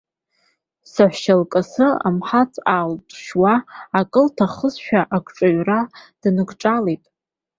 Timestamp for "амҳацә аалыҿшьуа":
2.07-3.53